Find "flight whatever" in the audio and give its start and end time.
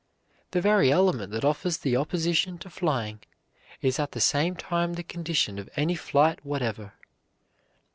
5.93-6.93